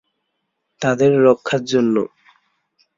[0.81, 1.95] তাদের রক্ষার জন্য।